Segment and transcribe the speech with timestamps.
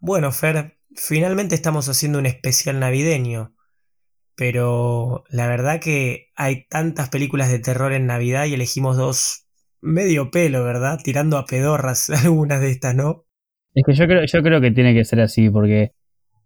[0.00, 3.54] Bueno, Fer, finalmente estamos haciendo un especial navideño,
[4.36, 9.46] pero la verdad que hay tantas películas de terror en Navidad y elegimos dos
[9.80, 10.98] medio pelo, ¿verdad?
[11.02, 13.24] Tirando a pedorras algunas de estas, ¿no?
[13.74, 15.92] Es que yo creo, yo creo que tiene que ser así, porque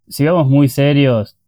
[0.09, 1.39] si vamos muy serios,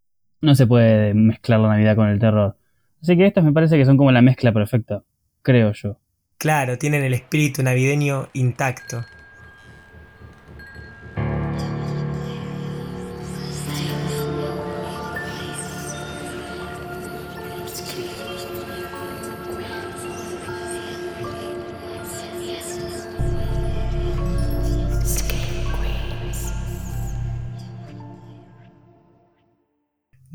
[0.40, 2.56] no se puede mezclar la Navidad con el terror.
[3.02, 5.02] Así que estas me parece que son como la mezcla perfecta,
[5.42, 5.98] creo yo.
[6.36, 9.04] Claro, tienen el espíritu navideño intacto.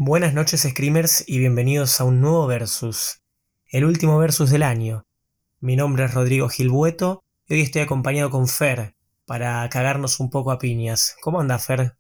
[0.02, 3.20] Buenas noches Screamers y bienvenidos a un nuevo versus,
[3.70, 5.04] el último versus del año.
[5.60, 8.96] Mi nombre es Rodrigo Gilbueto y hoy estoy acompañado con Fer
[9.26, 11.18] para cagarnos un poco a piñas.
[11.22, 11.96] ¿Cómo anda Fer?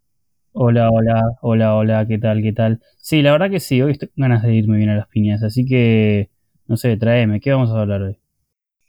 [0.54, 2.82] Hola, hola, hola, hola, ¿qué tal, qué tal?
[3.00, 5.66] Sí, la verdad que sí, hoy estoy ganas de irme bien a las piñas, así
[5.66, 6.30] que,
[6.68, 8.18] no sé, tráeme, ¿qué vamos a hablar hoy?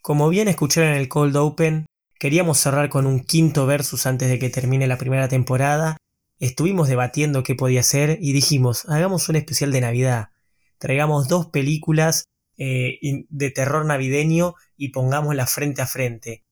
[0.02, 1.86] Como bien escucharon en el Cold Open,
[2.20, 5.96] queríamos cerrar con un quinto versus antes de que termine la primera temporada
[6.40, 10.30] Estuvimos debatiendo qué podía ser y dijimos, hagamos un especial de Navidad.
[10.78, 12.24] Traigamos dos películas
[12.56, 16.42] eh, de terror navideño y pongámoslas frente a frente.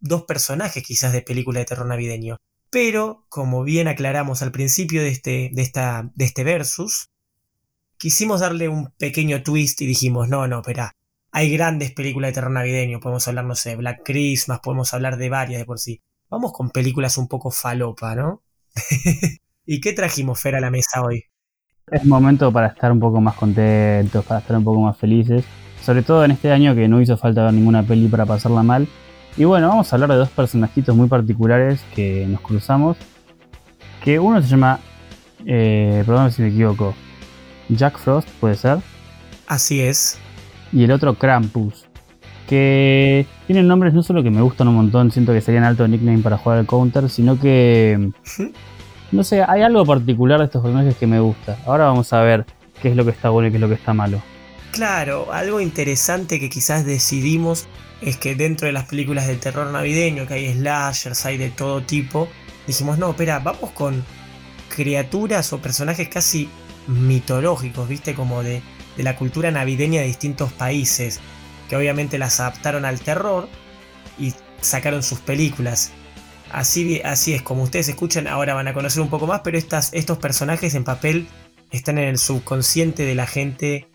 [0.00, 2.36] Dos personajes quizás de película de terror navideño.
[2.68, 7.08] Pero, como bien aclaramos al principio de este, de esta, de este versus,
[7.96, 10.92] quisimos darle un pequeño twist y dijimos, no, no, espera,
[11.30, 15.16] hay grandes películas de terror navideño, podemos hablar, no sé, de Black Christmas, podemos hablar
[15.16, 16.02] de varias de por sí.
[16.28, 18.42] Vamos con películas un poco falopa, ¿no?
[19.66, 21.24] ¿Y qué trajimos, Fer, a la mesa hoy?
[21.90, 25.44] Es momento para estar un poco más contentos, para estar un poco más felices.
[25.82, 28.88] Sobre todo en este año que no hizo falta ver ninguna peli para pasarla mal.
[29.36, 32.96] Y bueno, vamos a hablar de dos personajitos muy particulares que nos cruzamos.
[34.02, 34.80] Que uno se llama,
[35.44, 36.94] eh, perdón si me equivoco,
[37.68, 38.78] Jack Frost, puede ser.
[39.46, 40.18] Así es.
[40.72, 41.85] Y el otro Krampus.
[42.46, 46.18] Que tienen nombres no solo que me gustan un montón, siento que serían alto nickname
[46.18, 48.10] para jugar al counter, sino que
[49.12, 51.58] no sé, hay algo particular de estos personajes que me gusta.
[51.66, 52.44] Ahora vamos a ver
[52.80, 54.20] qué es lo que está bueno y qué es lo que está malo.
[54.72, 57.66] Claro, algo interesante que quizás decidimos
[58.02, 61.82] es que dentro de las películas de terror navideño, que hay slashers, hay de todo
[61.82, 62.28] tipo,
[62.66, 64.04] dijimos, no, espera, vamos con
[64.68, 66.48] criaturas o personajes casi
[66.88, 68.60] mitológicos, viste, como de,
[68.96, 71.20] de la cultura navideña de distintos países,
[71.68, 73.48] que obviamente las adaptaron al terror
[74.18, 75.92] y sacaron sus películas.
[76.52, 79.92] Así, así es, como ustedes escuchan, ahora van a conocer un poco más, pero estas,
[79.92, 81.26] estos personajes en papel
[81.70, 83.88] están en el subconsciente de la gente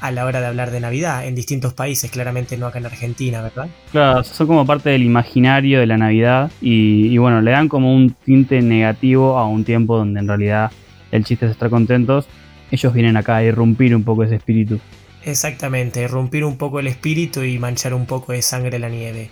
[0.00, 3.40] a la hora de hablar de Navidad, en distintos países, claramente no acá en Argentina,
[3.40, 3.68] ¿verdad?
[3.92, 8.10] Claro, son como parte del imaginario de la Navidad y, bueno, le dan como un
[8.10, 10.70] tinte negativo a un tiempo donde en realidad
[11.12, 12.26] el chiste es estar contentos.
[12.70, 14.80] Ellos vienen acá a irrumpir un poco ese espíritu.
[15.26, 19.28] Exactamente, irrumpir un poco el espíritu y manchar un poco de sangre la nieve.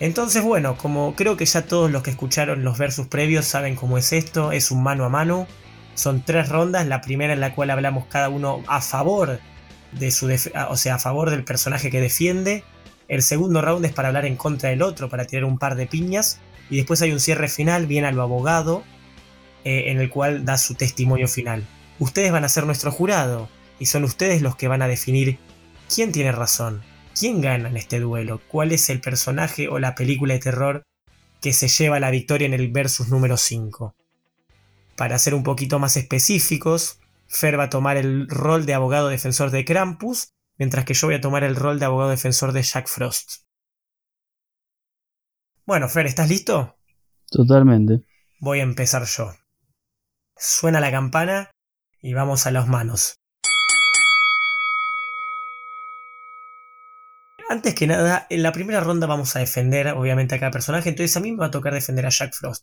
[0.00, 3.96] Entonces, bueno, como creo que ya todos los que escucharon los versos previos saben cómo
[3.96, 5.46] es esto, es un mano a mano.
[5.94, 9.38] Son tres rondas, la primera en la cual hablamos cada uno a favor
[9.92, 10.28] de su
[10.68, 12.64] o sea, a favor del personaje que defiende.
[13.06, 15.86] El segundo round es para hablar en contra del otro, para tirar un par de
[15.86, 16.40] piñas.
[16.70, 18.82] Y después hay un cierre final, bien a lo abogado,
[19.62, 21.64] eh, en el cual da su testimonio final.
[22.00, 23.48] Ustedes van a ser nuestro jurado
[23.80, 25.38] y son ustedes los que van a definir
[25.92, 26.82] quién tiene razón.
[27.18, 28.40] ¿Quién gana en este duelo?
[28.46, 30.82] ¿Cuál es el personaje o la película de terror
[31.40, 33.94] que se lleva la victoria en el versus número 5?
[34.96, 39.50] Para ser un poquito más específicos, Fer va a tomar el rol de abogado defensor
[39.50, 42.86] de Krampus, mientras que yo voy a tomar el rol de abogado defensor de Jack
[42.86, 43.44] Frost.
[45.66, 46.76] Bueno, Fer, ¿estás listo?
[47.30, 48.04] Totalmente.
[48.40, 49.32] Voy a empezar yo.
[50.36, 51.50] Suena la campana
[52.00, 53.19] y vamos a las manos.
[57.50, 61.16] Antes que nada, en la primera ronda vamos a defender, obviamente, a cada personaje, entonces
[61.16, 62.62] a mí me va a tocar defender a Jack Frost.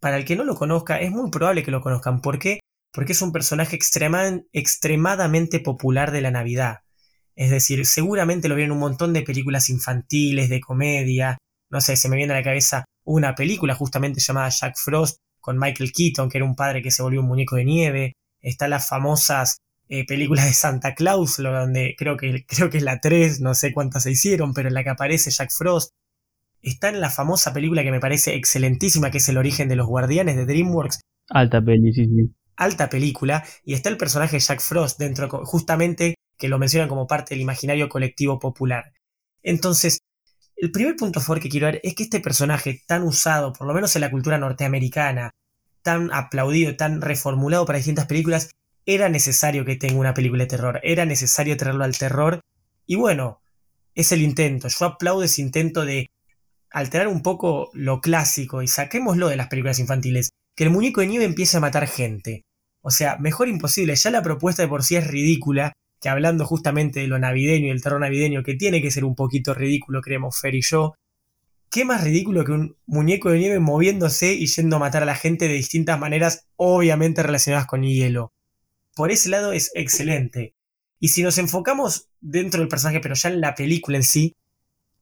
[0.00, 2.22] Para el que no lo conozca, es muy probable que lo conozcan.
[2.22, 2.60] ¿Por qué?
[2.94, 6.78] Porque es un personaje extremadamente popular de la Navidad.
[7.36, 11.36] Es decir, seguramente lo vieron un montón de películas infantiles, de comedia.
[11.70, 15.58] No sé, se me viene a la cabeza una película justamente llamada Jack Frost con
[15.58, 18.12] Michael Keaton, que era un padre que se volvió un muñeco de nieve.
[18.40, 19.58] Está las famosas
[19.88, 23.72] eh, películas de Santa Claus, donde creo que, creo que es la 3, no sé
[23.72, 25.90] cuántas se hicieron, pero en la que aparece Jack Frost.
[26.62, 29.86] Está en la famosa película que me parece excelentísima, que es El origen de los
[29.86, 31.00] guardianes de DreamWorks.
[31.28, 32.34] Alta peli, sí, sí.
[32.56, 37.34] Alta película, y está el personaje Jack Frost dentro, justamente que lo mencionan como parte
[37.34, 38.92] del imaginario colectivo popular.
[39.42, 39.98] Entonces,
[40.56, 43.74] el primer punto fuerte que quiero ver es que este personaje tan usado, por lo
[43.74, 45.30] menos en la cultura norteamericana,
[45.82, 48.50] tan aplaudido, tan reformulado para distintas películas,
[48.86, 52.40] era necesario que tenga una película de terror, era necesario traerlo al terror.
[52.86, 53.40] Y bueno,
[53.94, 54.68] es el intento.
[54.68, 56.08] Yo aplaudo ese intento de
[56.70, 60.30] alterar un poco lo clásico y saquémoslo de las películas infantiles.
[60.56, 62.42] Que el muñeco de nieve empiece a matar gente.
[62.82, 63.96] O sea, mejor imposible.
[63.96, 65.72] Ya la propuesta de por sí es ridícula.
[66.00, 69.14] Que hablando justamente de lo navideño y el terror navideño, que tiene que ser un
[69.14, 70.94] poquito ridículo, creemos Fer y yo.
[71.70, 75.16] ¿Qué más ridículo que un muñeco de nieve moviéndose y yendo a matar a la
[75.16, 78.33] gente de distintas maneras, obviamente relacionadas con hielo?
[78.94, 80.54] Por ese lado es excelente.
[81.00, 84.34] Y si nos enfocamos dentro del personaje, pero ya en la película en sí,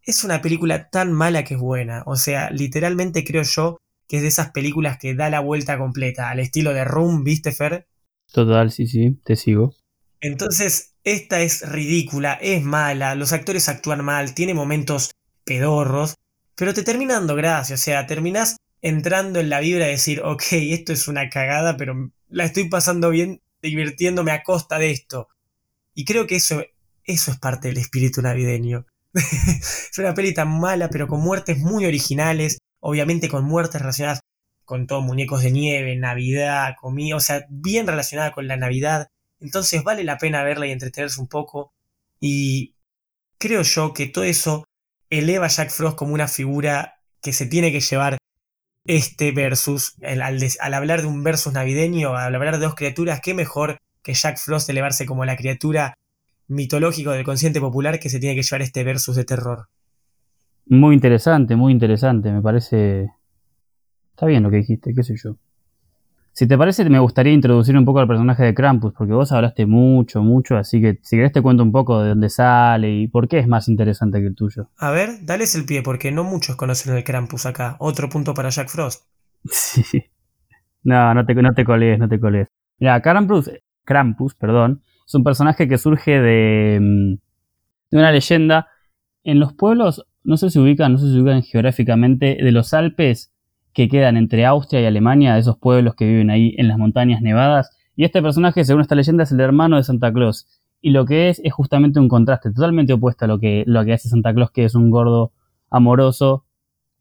[0.05, 2.03] es una película tan mala que es buena.
[2.07, 3.79] O sea, literalmente creo yo
[4.09, 7.53] que es de esas películas que da la vuelta completa, al estilo de Room, ¿viste,
[7.53, 7.87] Fer?
[8.33, 9.75] Total, sí, sí, te sigo.
[10.21, 15.13] Entonces, esta es ridícula, es mala, los actores actúan mal, tiene momentos
[15.45, 16.17] pedorros,
[16.57, 20.43] pero te termina dando gracia, o sea, terminás entrando en la vibra de decir, ok,
[20.51, 25.29] esto es una cagada, pero la estoy pasando bien divirtiéndome a costa de esto.
[25.95, 26.63] Y creo que eso,
[27.05, 28.87] eso es parte del espíritu navideño.
[29.15, 34.21] es una peli tan mala, pero con muertes muy originales, obviamente con muertes relacionadas
[34.65, 39.09] con todos muñecos de nieve, Navidad, comida, o sea, bien relacionada con la Navidad.
[39.41, 41.73] Entonces vale la pena verla y entretenerse un poco.
[42.21, 42.77] Y
[43.39, 44.65] creo yo que todo eso
[45.11, 48.19] eleva a Jack Frost como una figura que se tiene que llevar
[48.85, 53.35] este versus, al, al, hablar de un versus navideño, al hablar de dos criaturas, qué
[53.35, 55.97] mejor que Jack Frost elevarse como la criatura
[56.49, 59.69] mitológico del consciente popular que se tiene que llevar este versus de terror.
[60.67, 63.11] Muy interesante, muy interesante, me parece...
[64.11, 65.37] Está bien lo que dijiste, qué sé yo.
[66.35, 69.67] Si te parece, me gustaría introducir un poco al personaje de Krampus, porque vos hablaste
[69.67, 73.29] mucho, mucho, así que si querés te cuento un poco de dónde sale y por
[73.29, 74.71] qué es más interesante que el tuyo.
[74.79, 77.77] A ver, dales el pie, porque no muchos conocen el Krampus acá.
[77.81, 79.05] Otro punto para Jack Frost.
[79.51, 80.05] Sí.
[80.85, 82.49] No, no te, no te colees, no te colees.
[82.79, 83.51] Mira, Krampus,
[83.85, 87.15] Krampus, perdón, es un personaje que surge de, mm,
[87.91, 88.69] de una leyenda.
[89.23, 93.32] En los pueblos, no sé si ubican, no sé si ubican geográficamente, de los Alpes
[93.73, 97.71] que quedan entre Austria y Alemania, esos pueblos que viven ahí en las montañas nevadas.
[97.97, 100.47] Y este personaje, según esta leyenda, es el hermano de Santa Claus.
[100.81, 103.93] Y lo que es es justamente un contraste totalmente opuesto a lo que, lo que
[103.93, 105.33] hace Santa Claus, que es un gordo
[105.71, 106.45] amoroso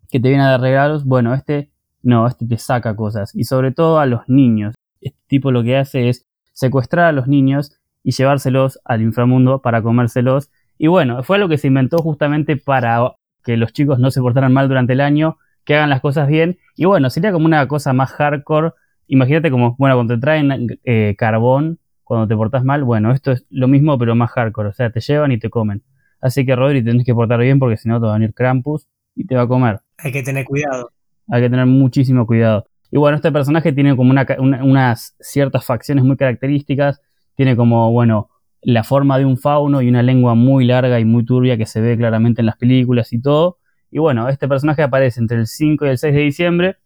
[0.09, 1.05] que te viene a dar regalos.
[1.05, 1.71] Bueno, este
[2.03, 3.35] no, este te saca cosas.
[3.35, 4.75] Y sobre todo a los niños.
[5.01, 9.81] Este tipo lo que hace es secuestrar a los niños y llevárselos al inframundo para
[9.81, 10.51] comérselos.
[10.77, 13.13] Y bueno, fue algo que se inventó justamente para
[13.43, 16.57] que los chicos no se portaran mal durante el año que hagan las cosas bien.
[16.75, 18.71] Y bueno, sería como una cosa más hardcore.
[19.07, 23.45] Imagínate como, bueno, cuando te traen eh, carbón, cuando te portas mal, bueno, esto es
[23.49, 24.69] lo mismo pero más hardcore.
[24.69, 25.83] O sea, te llevan y te comen.
[26.21, 28.87] Así que Rodri, tenés que portar bien porque si no te va a venir Krampus
[29.15, 29.79] y te va a comer.
[29.97, 30.91] Hay que tener cuidado.
[31.29, 32.65] Hay que tener muchísimo cuidado.
[32.91, 37.01] Y bueno, este personaje tiene como unas ciertas facciones muy características.
[37.35, 38.29] Tiene como, bueno,
[38.61, 41.81] la forma de un fauno y una lengua muy larga y muy turbia que se
[41.81, 43.57] ve claramente en las películas y todo.
[43.91, 46.77] Y bueno, este personaje aparece entre el 5 y el 6 de diciembre.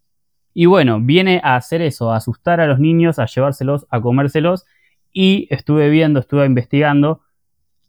[0.53, 4.65] Y bueno, viene a hacer eso, a asustar a los niños, a llevárselos, a comérselos.
[5.13, 7.21] Y estuve viendo, estuve investigando.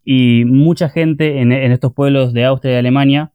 [0.05, 3.33] Y mucha gente en, estos pueblos de Austria y Alemania,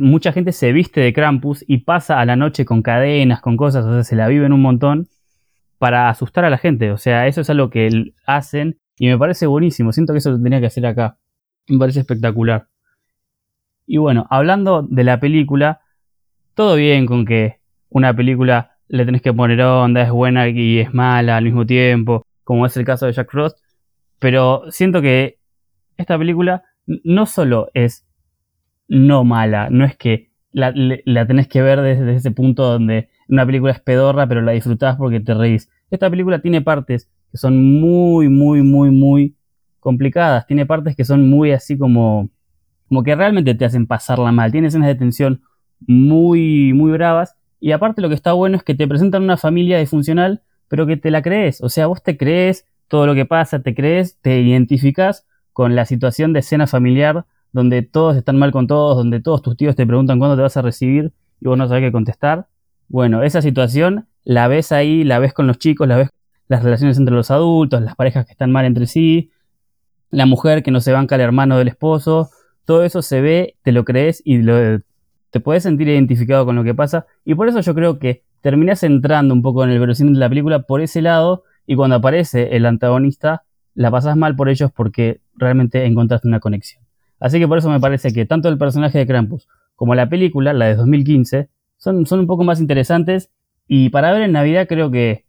[0.00, 3.84] mucha gente se viste de Krampus y pasa a la noche con cadenas, con cosas,
[3.84, 5.06] o sea, se la viven un montón
[5.78, 6.90] para asustar a la gente.
[6.90, 9.92] O sea, eso es algo que hacen y me parece buenísimo.
[9.92, 11.18] Siento que eso lo tenía que hacer acá.
[11.68, 12.66] Me parece espectacular.
[13.92, 15.80] Y bueno, hablando de la película,
[16.54, 20.94] todo bien con que una película le tenés que poner onda, es buena y es
[20.94, 23.58] mala al mismo tiempo, como es el caso de Jack Frost,
[24.20, 25.40] pero siento que
[25.96, 28.06] esta película no solo es
[28.86, 30.72] no mala, no es que la,
[31.26, 35.18] tenés que ver desde ese punto donde una película es pedorra, pero la disfrutás porque
[35.18, 35.68] te reís.
[35.90, 39.34] Esta película tiene partes que son muy, muy, muy, muy
[39.80, 40.46] complicadas.
[40.46, 42.30] Tiene partes que son muy así como
[42.90, 44.50] como que realmente te hacen pasarla mal.
[44.50, 45.42] Tiene escenas de tensión
[45.86, 47.36] muy, muy bravas.
[47.60, 50.96] Y aparte lo que está bueno es que te presentan una familia disfuncional, pero que
[50.96, 51.62] te la crees.
[51.62, 55.86] O sea, vos te crees todo lo que pasa, te crees, te identificas con la
[55.86, 59.86] situación de escena familiar donde todos están mal con todos, donde todos tus tíos te
[59.86, 62.48] preguntan cuándo te vas a recibir y vos no sabés qué contestar.
[62.88, 66.08] Bueno, esa situación la ves ahí, la ves con los chicos, la ves
[66.48, 69.30] las relaciones entre los adultos, las parejas que están mal entre sí,
[70.10, 72.30] la mujer que no se banca al hermano del esposo,
[72.70, 76.72] todo eso se ve, te lo crees y te puedes sentir identificado con lo que
[76.72, 77.04] pasa.
[77.24, 80.28] Y por eso yo creo que terminas entrando un poco en el verosímil de la
[80.28, 83.42] película por ese lado y cuando aparece el antagonista
[83.74, 86.84] la pasas mal por ellos porque realmente encontraste una conexión.
[87.18, 90.52] Así que por eso me parece que tanto el personaje de Krampus como la película,
[90.52, 93.30] la de 2015, son, son un poco más interesantes
[93.66, 95.24] Y para ver en Navidad creo que,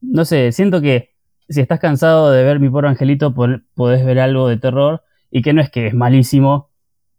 [0.00, 1.10] no sé, siento que
[1.46, 5.52] si estás cansado de ver mi pobre angelito, podés ver algo de terror y que
[5.52, 6.70] no es que es malísimo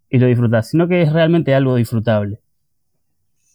[0.09, 2.39] y lo disfrutas, sino que es realmente algo disfrutable.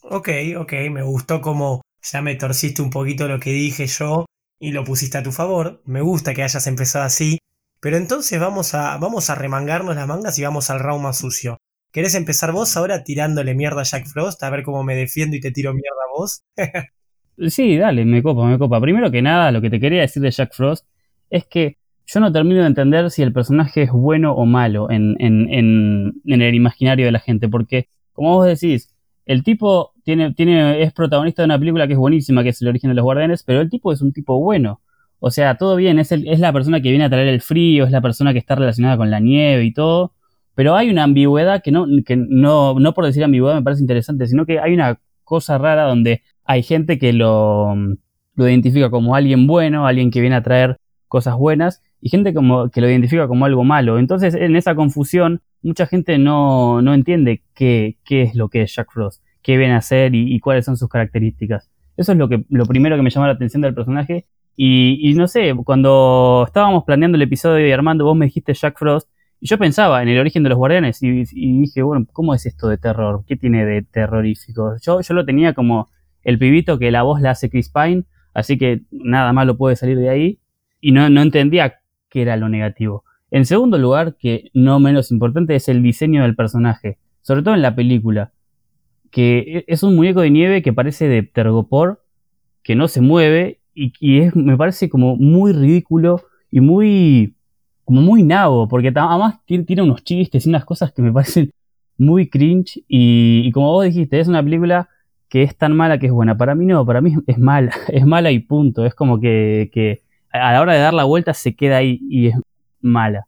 [0.03, 0.29] Ok,
[0.59, 4.27] ok, me gustó como ya me torciste un poquito lo que dije yo
[4.59, 5.83] y lo pusiste a tu favor.
[5.85, 7.39] Me gusta que hayas empezado así.
[7.81, 11.59] Pero entonces vamos a, vamos a remangarnos las mangas y vamos al round más sucio.
[11.91, 14.43] ¿Querés empezar vos ahora tirándole mierda a Jack Frost?
[14.43, 16.43] A ver cómo me defiendo y te tiro mierda a vos.
[17.51, 18.81] sí, dale, me copa, me copa.
[18.81, 20.87] Primero que nada, lo que te quería decir de Jack Frost
[21.29, 21.77] es que
[22.13, 26.55] yo no termino de entender si el personaje es bueno o malo en, en, el
[26.55, 27.49] imaginario de la gente.
[27.49, 31.99] Porque, como vos decís, el tipo tiene, tiene, es protagonista de una película que es
[31.99, 34.81] buenísima, que es El origen de los guardianes, pero el tipo es un tipo bueno.
[35.21, 37.93] O sea, todo bien, es, es la persona que viene a traer el frío, es
[37.93, 40.13] la persona que está relacionada con la nieve y todo.
[40.55, 44.27] Pero hay una ambigüedad que no, que no, no por decir ambigüedad me parece interesante,
[44.27, 47.75] sino que hay una cosa rara donde hay gente que lo,
[48.35, 50.77] lo identifica como alguien bueno, alguien que viene a traer
[51.09, 54.01] cosas buenas, y gente como, que lo identifica como algo malo.
[54.01, 58.75] Entonces, en esa confusión, mucha gente no, no entiende qué, qué, es lo que es
[58.75, 61.71] Jack Frost, qué viene a hacer y, cuáles son sus características.
[61.97, 64.27] Eso es lo, que, lo primero que me llama la atención del personaje.
[64.57, 69.09] Y, no sé, cuando estábamos planeando el episodio de Armando, vos me dijiste Jack Frost,
[69.39, 72.67] y yo pensaba en el origen de los guardianes, y, dije, bueno, ¿cómo es esto
[72.67, 73.23] de terror?
[73.29, 74.75] ¿Qué tiene de terrorífico?
[74.83, 75.89] Yo, yo lo tenía como
[76.25, 78.03] el pibito que la voz la hace Chris Pine,
[78.35, 80.39] así que nada malo puede salir de ahí.
[80.85, 81.82] Y no, no entendía
[82.13, 83.05] que era lo negativo.
[83.31, 87.63] En segundo lugar, que no menos importante, es el diseño del personaje, sobre todo en
[87.63, 88.33] la película,
[89.11, 92.05] que e, es un muñeco de nieve que parece de Tergopor,
[92.63, 97.35] que no se mueve y, es, me parece como muy ridículo y muy
[97.85, 101.51] como muy nabo, porque además tiene unos chistes y unas cosas que me parecen
[101.97, 104.89] muy cringe y, como vos dijiste, es una película
[105.29, 106.37] que es tan mala que es buena.
[106.37, 108.85] Para mí no, para mí es mala, es mala y punto.
[108.85, 110.03] Es como que
[110.33, 112.35] a la hora de dar la vuelta se queda ahí y es
[112.81, 113.27] mala.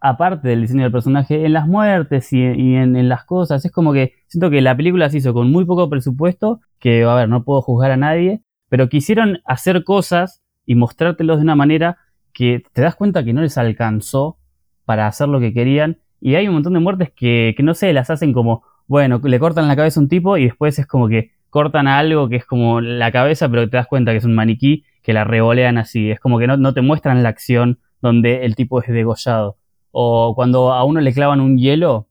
[0.00, 4.12] Aparte del diseño del personaje, en las muertes y, en, las cosas, es como que
[4.26, 7.62] siento que la película se hizo con muy poco presupuesto, que a ver, no puedo
[7.62, 11.98] juzgar a nadie, pero quisieron hacer cosas y mostrártelos de una manera
[12.32, 14.38] que te das cuenta que no les alcanzó
[14.84, 15.98] para hacer lo que querían.
[16.20, 19.38] Y hay un montón de muertes que, que no sé, las hacen como, bueno, le
[19.38, 22.36] cortan la cabeza a un tipo y después es como que cortan a algo que
[22.36, 25.78] es como la cabeza, pero te das cuenta que es un maniquí que la revolean
[25.78, 26.10] así.
[26.10, 29.56] Es como que no, te muestran la acción donde el tipo es degollado.
[29.92, 32.08] O cuando a uno le clavan un hielo,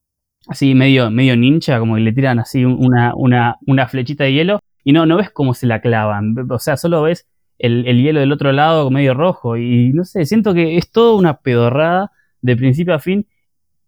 [0.48, 4.60] así medio, medio ninja, como que le tiran así una, una, una flechita de hielo,
[4.86, 6.38] y no, no ves cómo se la clavan.
[6.50, 9.58] O sea, solo ves el, hielo del otro lado medio rojo.
[9.58, 13.28] Y no sé, siento que es toda una pedorrada de principio a fin,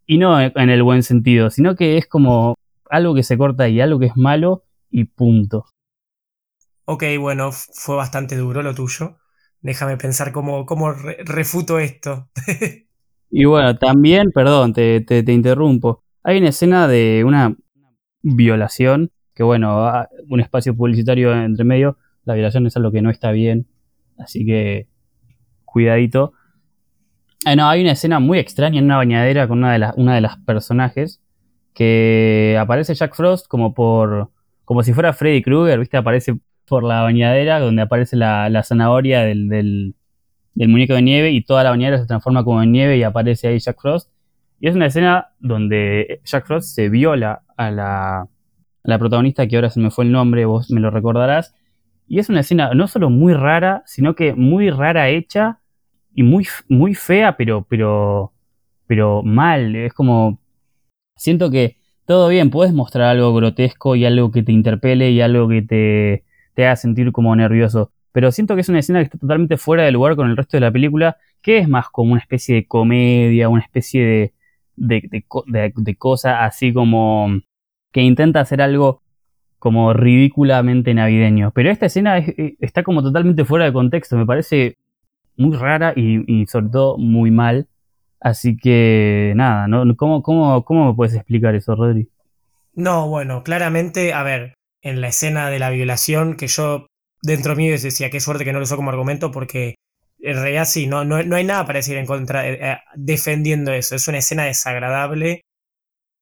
[0.05, 2.55] y no en el buen sentido, sino que es como
[2.89, 5.65] algo que se corta y algo que es malo y punto.
[6.89, 9.17] Ok, bueno, fue bastante duro lo tuyo.
[9.60, 12.29] Déjame pensar cómo, cómo refuto esto.
[13.29, 16.06] y bueno, también, perdón, te, te, interrumpo.
[16.24, 17.58] Hay una escena de una
[18.22, 19.91] violación, que bueno,
[20.29, 23.67] un espacio publicitario entre medio, la violación es algo que no está bien,
[24.17, 24.88] así que
[25.65, 26.32] cuidadito.
[27.44, 30.15] Ah, no, hay una escena muy extraña en una bañadera con una de, las, una
[30.15, 31.22] de las personajes
[31.74, 34.32] que aparece Jack Frost como por
[34.63, 35.96] como si fuera Freddy Krueger, ¿viste?
[35.96, 39.95] Aparece por la bañadera donde aparece la, zanahoria del,
[40.55, 43.59] muñeco de nieve y toda la bañadera se transforma como en nieve y aparece ahí
[43.59, 44.12] Jack Frost.
[44.59, 48.27] Y es una escena donde Jack Frost se viola a la,
[48.83, 51.55] la protagonista, que ahora se me fue el nombre, vos me lo recordarás.
[52.07, 55.59] Y es una escena no solo muy rara, sino que muy rara hecha
[56.13, 58.33] y muy, muy fea, pero, pero,
[58.88, 59.75] pero mal.
[59.75, 60.39] Es como.
[61.15, 65.50] Siento que todo bien, puedes mostrar algo grotesco y algo que te interpele y algo
[65.50, 66.24] que te,
[66.57, 67.91] te haga sentir como nervioso.
[68.11, 70.57] Pero siento que es una escena que está totalmente fuera de lugar con el resto
[70.57, 74.33] de la película, que es más como una especie de comedia, una especie
[74.75, 77.29] de, de, cosa así como
[77.91, 79.03] que intenta hacer algo
[79.59, 81.51] como ridículamente navideño.
[81.51, 84.77] Pero esta escena eh, está como totalmente fuera de contexto, me parece
[85.35, 87.67] muy rara y, sobre todo muy mal.
[88.19, 89.95] Así que nada, ¿no?
[89.95, 92.09] ¿Cómo, cómo, cómo me puedes explicar eso, Rodri?
[92.73, 96.88] No, bueno, claramente, a ver, en la escena de la violación, que yo
[97.22, 99.75] dentro mío decía, qué suerte que no lo usó como argumento, porque
[100.19, 103.96] en realidad sí, no, no, hay nada para decir en contra, eh, eh, defendiendo eso.
[103.96, 105.41] Es una escena desagradable.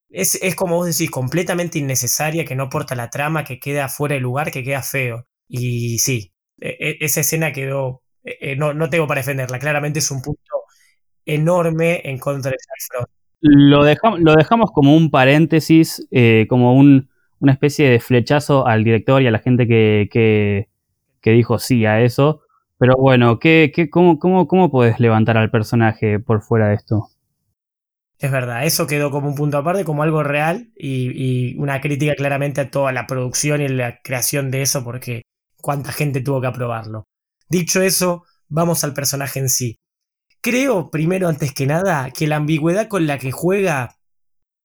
[0.10, 4.16] Es, es, como vos decís, completamente innecesaria, que no aporta la trama, que queda fuera
[4.16, 5.26] de lugar, que queda feo.
[5.48, 8.04] Y sí, e, e, esa escena quedó.
[8.24, 9.60] E, no, no tengo para defenderla.
[9.60, 10.42] Claramente es un punto
[11.26, 13.08] enorme en contra de Jack
[13.42, 17.10] Lo dejamos, lo dejamos como un paréntesis, eh, como un,
[17.46, 22.02] una especie de flechazo al director y a la gente que, que, dijo sí a
[22.02, 22.42] eso.
[22.80, 27.10] Pero bueno, ¿qué, qué, cómo, cómo, ¿cómo puedes levantar al personaje por fuera de esto?
[28.18, 32.16] Es verdad, eso quedó como un punto aparte, como algo real y, y, una crítica
[32.16, 35.22] claramente a toda la producción y la creación de eso, porque
[35.62, 37.04] cuánta gente tuvo que aprobarlo.
[37.48, 39.78] Dicho eso, vamos al personaje en sí.
[40.42, 43.98] Creo, primero, antes que nada, que la ambigüedad con la que juega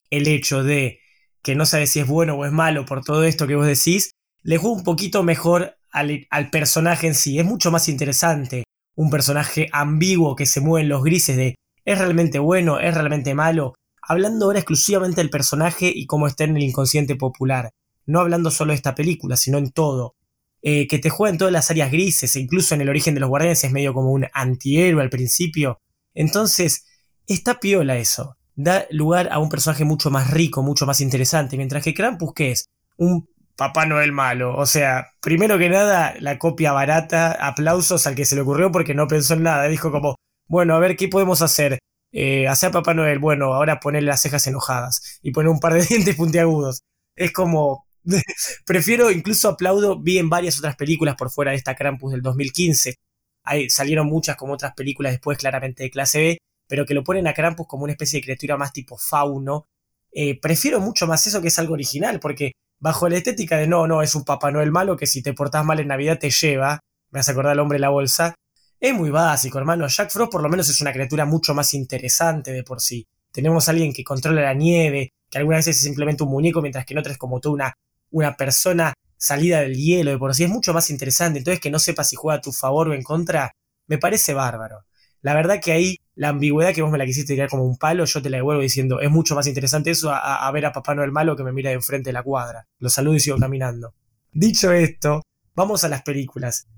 [0.08, 0.99] el hecho de
[1.42, 4.10] que no sabe si es bueno o es malo por todo esto que vos decís,
[4.42, 7.38] le juega un poquito mejor al, personaje en sí.
[7.38, 11.54] Es mucho más interesante un personaje ambiguo que se mueve en los grises de
[11.84, 12.78] ¿Es realmente bueno?
[12.78, 13.74] ¿Es realmente malo?
[14.02, 17.70] Hablando ahora exclusivamente del personaje y cómo está en el inconsciente popular.
[18.06, 20.14] No hablando solo de esta película, sino en todo.
[20.62, 23.20] Eh, que te juega en todas las áreas grises, e incluso en el origen de
[23.20, 25.80] los guardianes es medio como un antihéroe al principio.
[26.14, 26.84] Entonces,
[27.26, 28.36] está piola eso.
[28.62, 31.56] Da lugar a un personaje mucho más rico, mucho más interesante.
[31.56, 32.66] Mientras que Krampus, ¿qué es?
[32.98, 33.26] Un
[33.56, 34.54] Papá Noel malo.
[34.54, 38.94] O sea, primero que nada, la copia barata, aplausos al que se le ocurrió porque
[38.94, 39.66] no pensó en nada.
[39.66, 41.78] Dijo como, bueno, a ver, ¿qué podemos hacer?
[42.12, 45.82] Eh, hacer Papá Noel, bueno, ahora ponerle las cejas enojadas y poner un par de
[45.88, 46.82] dientes puntiagudos.
[47.16, 47.86] Es como,
[48.66, 52.96] prefiero, incluso aplaudo, vi en varias otras películas por fuera de esta Krampus del 2015.
[53.44, 56.38] Ahí salieron muchas como otras películas después claramente de clase B,
[56.70, 59.66] pero que lo ponen a Krampus como una especie de criatura más tipo fauno.
[60.12, 63.88] Eh, prefiero mucho más eso que es algo original, porque bajo la estética de no,
[63.88, 66.78] no, es un Papá Noel malo que si te portás mal en Navidad te lleva,
[67.10, 68.36] me hace acordar al hombre de la bolsa,
[68.78, 69.88] es muy básico, hermano.
[69.88, 73.04] Jack Frost por lo menos es una criatura mucho más interesante de por sí.
[73.32, 76.86] Tenemos a alguien que controla la nieve, que algunas veces es simplemente un muñeco, mientras
[76.86, 77.74] que en otras es como toda una,
[78.12, 80.44] una persona salida del hielo de por sí.
[80.44, 81.40] Es mucho más interesante.
[81.40, 83.50] Entonces que no sepa si juega a tu favor o en contra,
[83.88, 84.84] me parece bárbaro.
[85.20, 88.04] La verdad que ahí la ambigüedad que vos me la quisiste tirar como un palo,
[88.04, 91.12] yo te la devuelvo diciendo, es mucho más interesante eso a, ver a Papá Noel
[91.12, 92.66] malo que me mira de enfrente de la cuadra.
[92.78, 93.94] Lo saludo y sigo caminando.
[94.30, 95.22] Dicho esto,
[95.54, 96.68] vamos a las películas.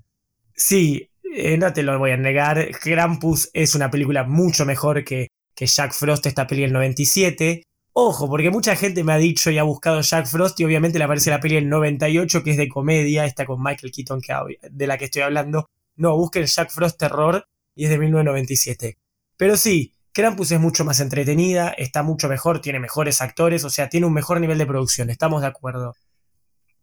[0.55, 5.27] Sí, eh, no te lo voy a negar, Krampus es una película mucho mejor que,
[5.53, 7.63] que Jack Frost, esta peli del 97.
[7.91, 11.03] Ojo, porque mucha gente me ha dicho y ha buscado Jack Frost y obviamente le
[11.03, 14.33] aparece la peli del 98 que es de comedia, esta con Michael Keaton que,
[14.71, 15.69] de la que estoy hablando.
[15.97, 19.02] No, busquen Jack Frost Terror y es de 1997.
[19.37, 23.89] Pero sí, Krampus es mucho más entretenida, está mucho mejor, tiene mejores actores, o sea,
[23.89, 25.95] tiene un mejor nivel de producción, estamos de acuerdo.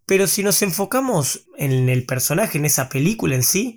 [0.05, 3.77] Pero si nos enfocamos en el personaje, en esa película en sí,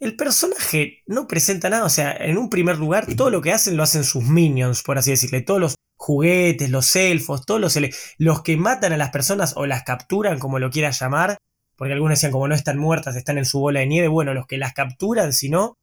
[0.00, 3.76] el personaje no presenta nada, o sea, en un primer lugar, todo lo que hacen
[3.76, 7.78] lo hacen sus minions, por así decirle, todos los juguetes, los elfos, todos los,
[8.18, 11.38] los que matan a las personas o las capturan, como lo quieras llamar,
[11.76, 14.46] porque algunos decían como no están muertas, están en su bola de nieve, bueno, los
[14.46, 15.76] que las capturan, si no,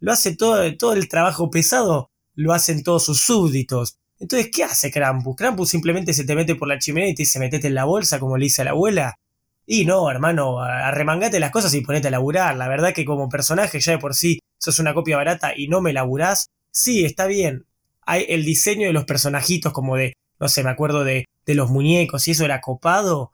[0.00, 3.98] lo hace todo, todo el trabajo pesado, lo hacen todos sus súbditos.
[4.18, 5.36] Entonces, ¿qué hace Krampus?
[5.36, 8.18] Krampus simplemente se te mete por la chimenea y te dice metete en la bolsa,
[8.18, 9.18] como le dice a la abuela.
[9.66, 12.56] Y no, hermano, arremangate las cosas y ponete a laburar.
[12.56, 15.80] La verdad que como personaje ya de por sí sos una copia barata y no
[15.80, 16.48] me laburás.
[16.70, 17.66] Sí, está bien.
[18.02, 21.70] Hay el diseño de los personajitos como de, no sé, me acuerdo de, de los
[21.70, 23.32] muñecos y eso era copado.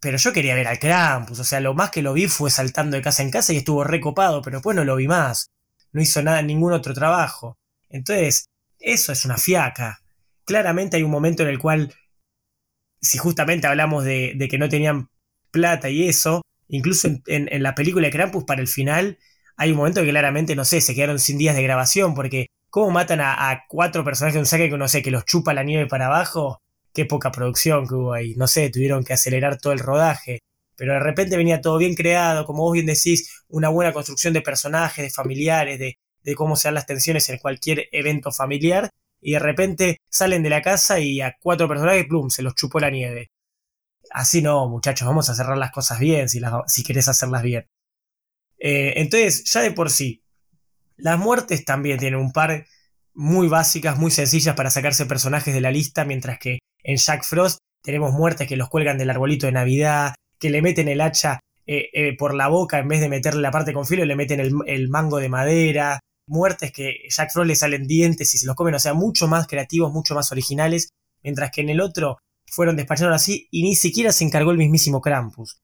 [0.00, 2.96] Pero yo quería ver al Krampus, o sea, lo más que lo vi fue saltando
[2.96, 5.48] de casa en casa y estuvo recopado, pero después no lo vi más.
[5.96, 7.56] No hizo nada, ningún otro trabajo.
[7.88, 10.02] Entonces, eso es una fiaca.
[10.44, 11.90] Claramente hay un momento en el cual,
[13.00, 15.08] si justamente hablamos de, que no tenían
[15.50, 19.16] plata y eso, incluso en, la película de Krampus para el final,
[19.56, 22.90] hay un momento que claramente, no sé, se quedaron sin días de grabación, porque ¿cómo
[22.90, 25.86] matan a, cuatro personajes de un saque que no sé, que los chupa la nieve
[25.86, 26.58] para abajo?
[26.92, 30.40] Qué poca producción que hubo ahí, no sé, tuvieron que acelerar todo el rodaje.
[30.76, 34.42] Pero de repente venía todo bien creado, como vos bien decís, una buena construcción de
[34.42, 35.98] personajes, de familiares, de,
[36.34, 40.60] cómo se dan las tensiones en cualquier evento familiar, y de repente salen de la
[40.60, 43.30] casa y a cuatro personajes, plum, se los chupó la nieve.
[44.10, 47.66] Así no, muchachos, vamos a cerrar las cosas bien si, las, si querés hacerlas bien.
[48.58, 50.22] Eh, entonces, ya de por sí,
[50.96, 52.66] las muertes también tienen un par
[53.14, 57.58] muy básicas, muy sencillas para sacarse personajes de la lista, mientras que en Jack Frost
[57.82, 61.88] tenemos muertes que los cuelgan del arbolito de Navidad, que le meten el hacha eh,
[61.92, 64.88] eh, por la boca en vez de meterle la parte con filo, le meten el,
[64.88, 68.78] mango de madera, muertes que Jack Frost le salen dientes y se los comen, o
[68.78, 70.90] sea, mucho más creativos, mucho más originales,
[71.22, 75.00] mientras que en el otro fueron despachados así y ni siquiera se encargó el mismísimo
[75.00, 75.58] Krampus.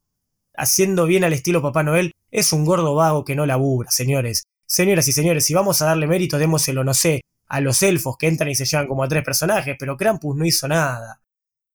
[0.55, 4.45] Haciendo bien al estilo Papá Noel, es un gordo vago que no labura, señores.
[4.67, 8.27] Señoras y señores, si vamos a darle mérito, démoselo, no sé, a los elfos que
[8.27, 11.21] entran y se llevan como a tres personajes, pero Krampus no hizo nada.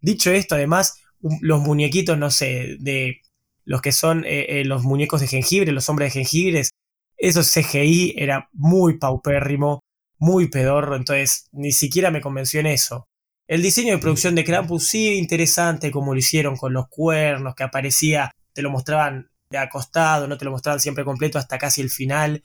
[0.01, 0.99] Dicho esto, además,
[1.41, 3.21] los muñequitos, no sé, de
[3.65, 6.71] los que son eh, eh, los muñecos de jengibre, los hombres de jengibres,
[7.17, 9.82] esos CGI era muy paupérrimo,
[10.19, 13.08] muy pedorro, entonces ni siquiera me convenció en eso.
[13.47, 17.63] El diseño de producción de Krampus sí interesante, como lo hicieron con los cuernos, que
[17.63, 21.89] aparecía, te lo mostraban de acostado, no te lo mostraban siempre completo hasta casi el
[21.89, 22.43] final.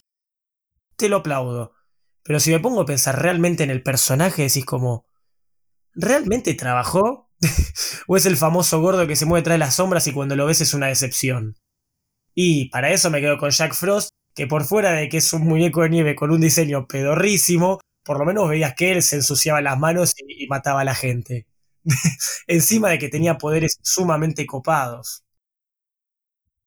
[0.96, 1.72] Te lo aplaudo.
[2.22, 5.04] Pero si me pongo a pensar realmente en el personaje, decís como,
[5.94, 7.28] ¿realmente trabajó?
[8.06, 10.60] ¿O es el famoso gordo que se mueve tras las sombras y cuando lo ves
[10.60, 11.56] es una decepción?
[12.34, 15.46] Y para eso me quedo con Jack Frost, que por fuera de que es un
[15.46, 19.60] muñeco de nieve con un diseño pedorrísimo, por lo menos veías que él se ensuciaba
[19.60, 21.46] las manos y, mataba a la gente.
[22.46, 25.22] Encima de que tenía poderes sumamente copados.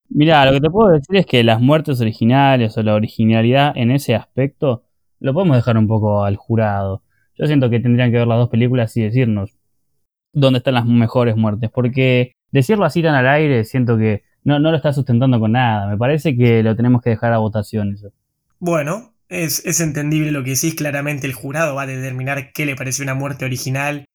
[0.08, 3.92] Mira, lo que te puedo decir es que las muertes originales o la originalidad en
[3.92, 4.84] ese aspecto
[5.20, 7.02] lo podemos dejar un poco al jurado.
[7.38, 9.58] Yo siento que tendrían que ver las dos películas y decirnos
[10.34, 14.72] dónde están las mejores muertes, porque decirlo así tan al aire siento que no, no
[14.72, 15.88] lo está sustentando con nada.
[15.88, 18.12] Me parece que lo tenemos que dejar a votación eso.
[18.60, 20.76] Bueno, es, es entendible lo que decís.
[20.76, 24.06] Claramente el jurado va a determinar qué le pareció una muerte original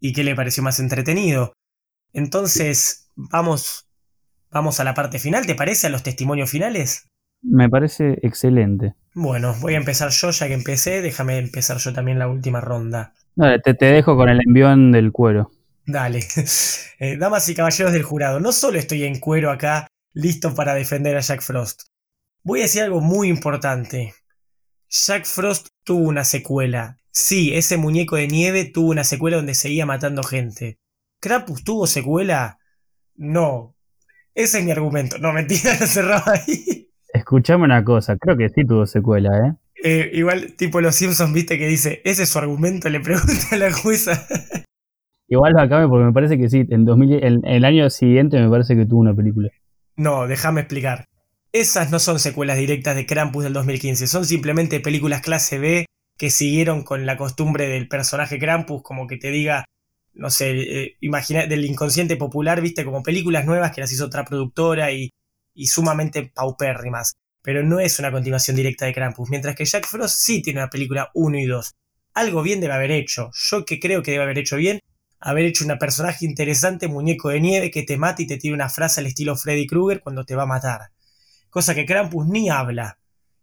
[0.00, 1.52] y qué le pareció más entretenido.
[2.12, 3.86] Entonces, vamos,
[4.50, 5.86] vamos a la parte final, ¿te parece?
[5.86, 7.08] A los testimonios finales.
[7.42, 8.94] Me parece excelente.
[9.14, 13.14] Bueno, voy a empezar yo, ya que empecé, déjame empezar yo también la última ronda.
[13.64, 15.50] Te, te dejo con el envión del cuero.
[15.86, 16.20] Dale.
[16.98, 21.14] Eh, damas y caballeros del jurado, no solo estoy en cuero acá, listo para defender
[21.14, 21.82] a Jack Frost.
[22.42, 24.14] Voy a decir algo muy importante.
[24.88, 26.96] Jack Frost tuvo una secuela.
[27.10, 30.78] Sí, ese muñeco de nieve tuvo una secuela donde seguía matando gente.
[31.20, 32.58] ¿Krampus tuvo secuela?
[33.14, 33.74] No.
[34.34, 35.18] Ese es mi argumento.
[35.18, 36.85] No, mentira, cerraba ahí.
[37.12, 39.52] Escuchame una cosa, creo que sí tuvo secuela, ¿eh?
[39.84, 40.10] ¿eh?
[40.12, 43.72] igual, tipo los Simpsons, viste que dice, ese es su argumento, le pregunta a la
[43.72, 44.26] jueza.
[45.28, 48.48] Igual lo acabe porque me parece que sí, en 2000, el, el año siguiente me
[48.48, 49.48] parece que tuvo una película.
[49.96, 51.06] No, déjame explicar.
[51.52, 55.86] Esas no son secuelas directas de Krampus del 2015, son simplemente películas clase B
[56.18, 59.64] que siguieron con la costumbre del personaje Krampus, como que te diga,
[60.14, 64.24] no sé, eh, imagina del inconsciente popular, viste, como películas nuevas que las hizo otra
[64.24, 65.10] productora y,
[65.56, 67.14] y sumamente paupérrimas.
[67.42, 70.70] Pero no es una continuación directa de Krampus, mientras que Jack Frost sí tiene una
[70.70, 71.74] película 1 y 2.
[72.14, 73.30] Algo bien debe haber hecho.
[73.34, 74.80] Yo que creo que debe haber hecho bien,
[75.18, 78.68] haber hecho una personaje interesante, muñeco de nieve, que te mata y te tira una
[78.68, 80.90] frase al estilo Freddy Krueger cuando te va a matar
[81.56, 82.98] cosa que Krampus ni habla.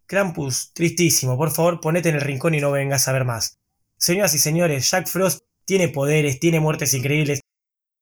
[0.06, 3.58] Krampus, tristísimo, por favor ponete en el rincón y no vengas a ver más.
[3.97, 7.39] Señoras y señores, Jack Frost tiene poderes, tiene muertes increíbles.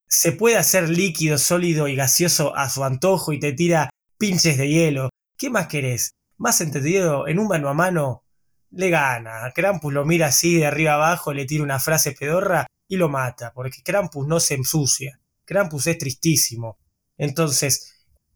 [0.10, 3.90] Se puede hacer líquido, sólido y gaseoso a su antojo y te tira
[4.22, 5.10] pinches de hielo.
[5.36, 6.12] ¿Qué más querés?
[6.38, 8.24] Más entendido, en un mano a mano,
[8.70, 9.52] le gana.
[9.56, 13.52] Krampus lo mira así de arriba abajo, le tira una frase pedorra y lo mata,
[13.52, 15.20] porque Krampus no se ensucia.
[15.44, 16.78] Krampus es tristísimo.
[17.18, 17.92] Entonces,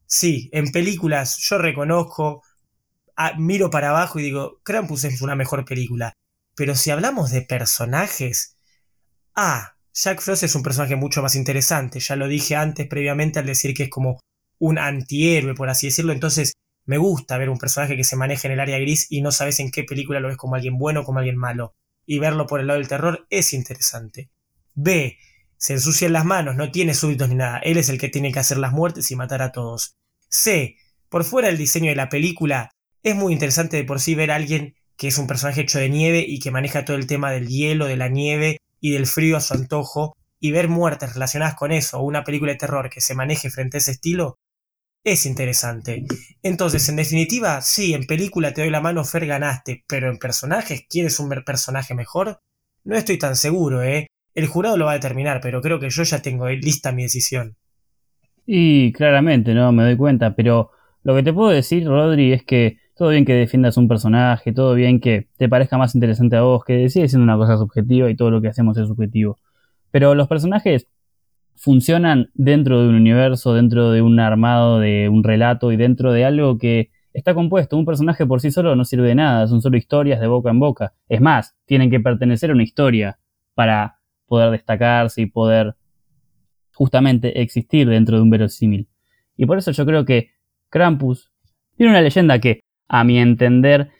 [0.07, 2.43] Sí, en películas yo reconozco,
[3.37, 6.13] miro para abajo y digo, Krampus es una mejor película.
[6.55, 8.57] Pero si hablamos de personajes,
[9.35, 11.99] ah, Jack Frost es un personaje mucho más interesante.
[11.99, 14.19] Ya lo dije antes previamente al decir que es como
[14.59, 16.13] un antihéroe, por así decirlo.
[16.13, 16.53] Entonces,
[16.85, 19.59] me gusta ver un personaje que se maneja en el área gris y no sabes
[19.59, 21.73] en qué película lo ves como alguien bueno o como alguien malo.
[22.05, 24.29] Y verlo por el lado del terror es interesante.
[24.73, 25.17] B
[25.57, 27.59] se ensucia las manos, no tiene súbitos ni nada.
[27.59, 29.95] Él es el que tiene que hacer las muertes y matar a todos.
[30.29, 30.75] C.
[31.09, 32.71] Por fuera del diseño de la película,
[33.03, 35.89] es muy interesante de por sí ver a alguien que es un personaje hecho de
[35.89, 39.37] nieve y que maneja todo el tema del hielo, de la nieve y del frío
[39.37, 43.01] a su antojo, y ver muertes relacionadas con eso, o una película de terror que
[43.01, 44.37] se maneje frente a ese estilo,
[45.05, 46.03] es interesante.
[46.41, 50.85] Entonces, en definitiva, sí, en película te doy la mano, Fer, ganaste, pero en personajes,
[50.89, 52.39] ¿quieres un personaje mejor?
[52.83, 54.07] No estoy tan seguro, ¿eh?
[54.33, 57.55] El jurado lo va a determinar, pero creo que yo ya tengo lista mi decisión.
[58.47, 60.71] Y claramente, no, me doy cuenta, pero
[61.03, 64.73] lo que te puedo decir, Rodri, es que todo bien que defiendas un personaje, todo
[64.73, 68.15] bien que te parezca más interesante a vos, que sigue siendo una cosa subjetiva y
[68.15, 69.37] todo lo que hacemos es subjetivo.
[69.91, 70.87] Pero los personajes
[71.55, 76.25] funcionan dentro de un universo, dentro de un armado, de un relato y dentro de
[76.25, 77.77] algo que está compuesto.
[77.77, 80.59] Un personaje por sí solo no sirve de nada, son solo historias de boca en
[80.59, 80.93] boca.
[81.07, 83.19] Es más, tienen que pertenecer a una historia
[83.53, 85.75] para poder destacarse y poder
[86.73, 88.89] justamente existir dentro de un verosímil.
[89.37, 90.31] Y por eso yo creo que
[90.69, 91.31] Krampus
[91.77, 93.91] tiene una leyenda que, a mi entender,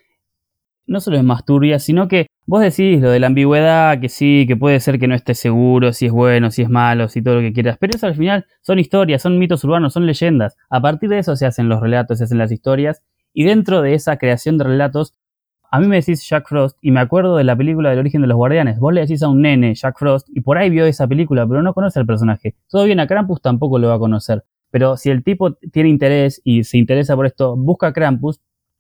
[0.88, 4.46] no solo es más turbia, sino que vos decís lo de la ambigüedad, que sí,
[4.48, 7.36] que puede ser que no esté seguro si es bueno, si es malo, si todo
[7.36, 10.56] lo que quieras, pero eso al final son historias, son mitos urbanos, son leyendas.
[10.70, 13.02] A partir de eso se hacen los relatos, se hacen las historias,
[13.34, 15.14] y dentro de esa creación de relatos
[15.72, 18.28] a mí me decís Jack Frost y me acuerdo de la película del origen de
[18.28, 18.80] los guardianes.
[18.80, 21.62] Vos le decís a un nene Jack Frost y por ahí vio esa película, pero
[21.64, 22.56] no conoce al personaje.
[22.70, 24.46] Todo bien, a Krampus tampoco lo va a conocer.
[24.72, 28.40] Pero si el tipo tiene interés y se interesa por esto, busca a Krampus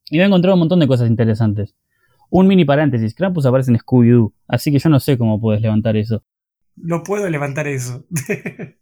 [0.09, 1.75] y va a encontrar un montón de cosas interesantes.
[2.29, 5.95] Un mini paréntesis, Krampus aparece en Scooby-Doo, así que yo no sé cómo puedes levantar
[5.97, 6.23] eso.
[6.75, 8.05] No puedo levantar eso.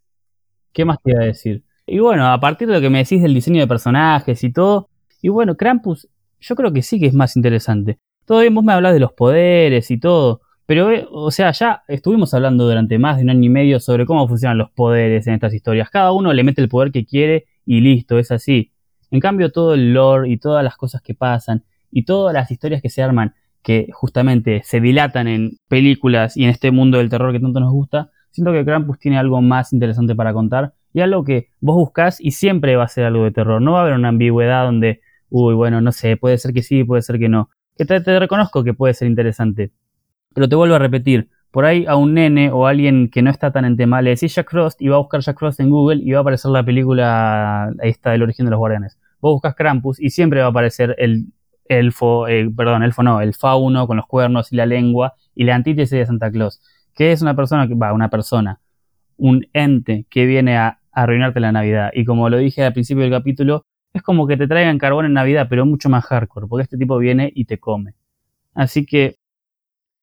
[0.74, 1.64] ¿Qué más te iba a decir?
[1.86, 4.90] Y bueno, a partir de lo que me decís del diseño de personajes y todo,
[5.22, 6.08] y bueno, Krampus,
[6.40, 8.00] yo creo que sí que es más interesante.
[8.28, 12.34] Bien, vos me hablas de los poderes y todo, pero, eh, o sea, ya estuvimos
[12.34, 15.54] hablando durante más de un año y medio sobre cómo funcionan los poderes en estas
[15.54, 15.90] historias.
[15.90, 18.72] Cada uno le mete el poder que quiere y listo, es así.
[19.12, 22.82] En cambio, todo el lore y todas las cosas que pasan y todas las historias
[22.82, 27.32] que se arman, que justamente se dilatan en películas y en este mundo del terror
[27.32, 31.24] que tanto nos gusta, siento que Krampus tiene algo más interesante para contar y algo
[31.24, 33.62] que vos buscás y siempre va a ser algo de terror.
[33.62, 36.84] No va a haber una ambigüedad donde, uy, bueno, no sé, puede ser que sí,
[36.84, 37.50] puede ser que no.
[37.78, 39.72] Que te, reconozco que puede ser interesante.
[40.34, 43.52] Pero te vuelvo a repetir, por ahí a un nene o alguien que no está
[43.52, 46.02] tan en tema le decís Jack Frost y va a buscar Jack Frost en Google
[46.04, 48.98] y va a aparecer la película esta del origen de los guardianes.
[49.22, 51.28] Vos buscas Krampus y siempre va a aparecer el
[51.66, 55.56] elfo, eh, perdón, elfo no, el fauno con los cuernos y la lengua y la
[55.56, 56.62] antítesis de Santa Claus,
[56.94, 58.60] que es una persona que va, una persona,
[59.18, 61.92] un ente que viene a arruinarte la Navidad.
[61.94, 65.14] Y como lo dije al principio del capítulo, es como que te traigan carbón en
[65.14, 67.94] Navidad, pero mucho más hardcore, porque este tipo viene y te come.
[68.54, 69.18] Así que,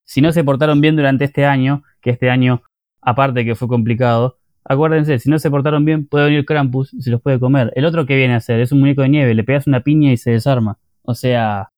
[0.05, 2.63] si no se portaron bien durante este año, que este año,
[3.01, 7.11] aparte que fue complicado, acuérdense, si no se portaron bien, puede venir Krampus y se
[7.11, 7.73] los puede comer.
[7.77, 10.13] El otro que viene a hacer es un muñeco de nieve, le pegas una piña
[10.13, 10.79] y se desarma.
[11.11, 11.71] O sea,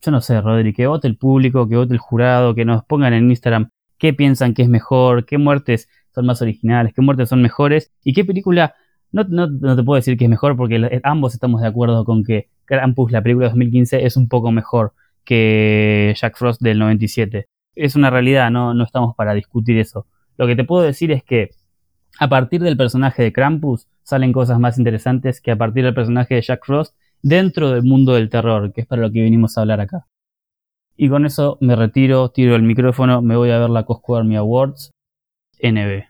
[0.00, 3.12] yo no sé, Rodri, que vote el público, que vote el jurado, que nos pongan
[3.14, 7.42] en Instagram qué piensan que es mejor, qué muertes son más originales, qué muertes son
[7.42, 8.74] mejores y qué película.
[9.10, 12.48] No, no, te puedo decir que es mejor porque ambos estamos de acuerdo con que
[12.64, 14.92] Krampus, la película de 2015, es un poco mejor
[15.24, 17.46] que Jack Frost del 97.
[17.74, 20.06] Es una realidad, no, no estamos para discutir eso.
[20.36, 21.50] Lo que te puedo decir es que
[22.18, 26.34] a partir del personaje de Krampus salen cosas más interesantes que a partir del personaje
[26.34, 29.62] de Jack Frost dentro del mundo del terror, que es para lo que vinimos a
[29.62, 30.06] hablar acá.
[30.96, 34.36] Y con eso me retiro, tiro el micrófono, me voy a ver la Cosco Army
[34.36, 34.90] Awards
[35.60, 36.04] NB.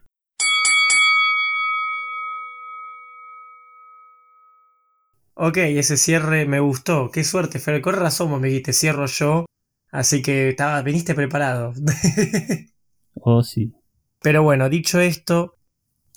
[5.35, 7.11] Ok, ese cierre me gustó.
[7.13, 7.81] Qué suerte, Fer.
[7.81, 9.47] Con razón, me dijiste, cierro yo.
[9.93, 11.73] Así que estaba, viniste preparado.
[13.15, 13.73] oh, sí.
[14.21, 15.57] Pero bueno, dicho esto,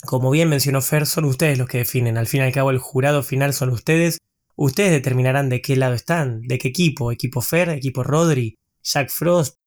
[0.05, 2.17] como bien mencionó Fer, son ustedes los que definen.
[2.17, 4.17] Al fin y al cabo, el jurado final son ustedes.
[4.55, 7.11] Ustedes determinarán de qué lado están, de qué equipo.
[7.11, 9.57] Equipo Fer, equipo Rodri, Jack Frost,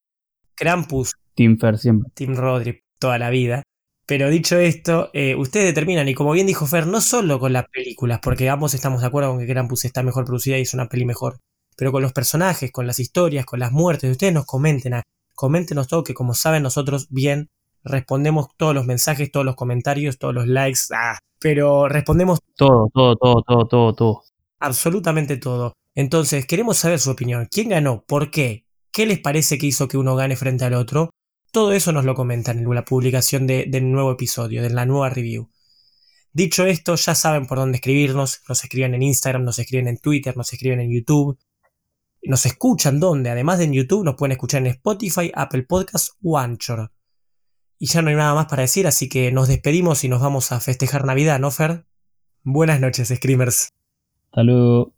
[0.55, 1.15] Krampus.
[1.35, 2.11] Team Fer siempre.
[2.15, 3.63] Team Rodri, toda la vida.
[4.07, 7.65] Pero dicho esto, eh, ustedes determinan, y como bien dijo Fer, no solo con las
[7.69, 10.89] películas, porque ambos estamos de acuerdo con que Krampus está mejor producida y es una
[10.89, 11.39] peli mejor,
[11.77, 14.11] pero con los personajes, con las historias, con las muertes.
[14.11, 15.01] Ustedes nos comenten,
[15.35, 17.49] coméntenos todo, que como saben nosotros bien
[17.83, 23.17] respondemos todos los mensajes, todos los comentarios, todos los likes, ah, pero respondemos todo, todo,
[23.17, 24.23] todo, todo, todo, todo.
[24.61, 25.75] Absolutamente todo.
[25.95, 27.49] Entonces, queremos saber su opinión.
[27.51, 28.05] ¿Quién ganó?
[28.05, 28.67] ¿Por qué?
[28.91, 31.11] ¿Qué les parece que hizo que uno gane frente al otro?
[31.53, 35.51] Todo eso nos lo comentan en la publicación del nuevo episodio, de la nueva review.
[36.33, 38.43] Dicho esto, ya saben por dónde escribirnos.
[38.49, 41.39] Nos escriben en Instagram, nos escriben en Twitter, nos escriben en YouTube.
[42.23, 46.39] Nos escuchan donde, además de en YouTube, nos pueden escuchar en Spotify, Apple Podcasts o
[46.39, 46.91] Anchor.
[47.79, 50.51] Y ya no hay nada más para decir, así que nos despedimos y nos vamos
[50.51, 51.87] a festejar Navidad, ¿no, Fer?
[52.43, 53.71] Buenas noches, Screamers.
[54.35, 54.94] Hasta luego.